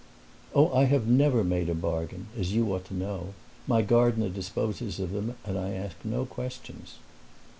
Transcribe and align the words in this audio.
"Oh, 0.55 0.73
I 0.75 0.85
have 0.85 1.05
never 1.05 1.43
made 1.43 1.69
a 1.69 1.75
bargain, 1.75 2.25
as 2.35 2.53
you 2.53 2.73
ought 2.73 2.85
to 2.85 2.95
know. 2.95 3.35
My 3.67 3.83
gardener 3.83 4.29
disposes 4.29 4.99
of 4.99 5.11
them 5.11 5.35
and 5.45 5.59
I 5.59 5.73
ask 5.73 5.95
no 6.03 6.25
questions." 6.25 6.95